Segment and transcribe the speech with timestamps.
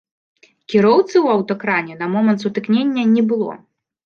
[0.73, 3.53] Кіроўцы ў аўтакране на момант сутыкнення не было.